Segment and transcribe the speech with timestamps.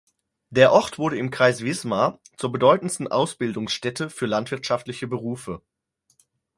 [0.49, 5.61] Der Ort wurde im Kreis Wismar zur bedeutendsten Ausbildungsstätte für landwirtschaftliche Berufe.